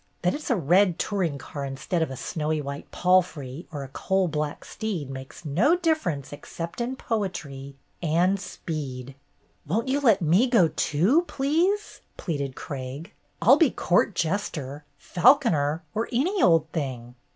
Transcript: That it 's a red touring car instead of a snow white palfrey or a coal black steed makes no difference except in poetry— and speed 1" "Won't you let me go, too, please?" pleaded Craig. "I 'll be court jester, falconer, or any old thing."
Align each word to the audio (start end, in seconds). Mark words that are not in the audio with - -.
That 0.23 0.33
it 0.33 0.41
's 0.41 0.49
a 0.49 0.55
red 0.55 0.97
touring 0.97 1.37
car 1.37 1.63
instead 1.63 2.01
of 2.01 2.09
a 2.09 2.15
snow 2.17 2.51
white 2.57 2.89
palfrey 2.89 3.67
or 3.71 3.83
a 3.83 3.87
coal 3.87 4.27
black 4.27 4.65
steed 4.65 5.11
makes 5.11 5.45
no 5.45 5.75
difference 5.75 6.33
except 6.33 6.81
in 6.81 6.95
poetry— 6.95 7.75
and 8.01 8.39
speed 8.39 9.13
1" 9.65 9.75
"Won't 9.77 9.89
you 9.89 9.99
let 9.99 10.19
me 10.19 10.47
go, 10.47 10.69
too, 10.69 11.21
please?" 11.27 12.01
pleaded 12.17 12.55
Craig. 12.55 13.13
"I 13.43 13.51
'll 13.51 13.57
be 13.57 13.69
court 13.69 14.15
jester, 14.15 14.85
falconer, 14.97 15.83
or 15.93 16.09
any 16.11 16.41
old 16.41 16.67
thing." 16.71 17.13